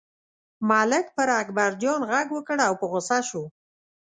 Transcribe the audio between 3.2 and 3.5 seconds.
شو.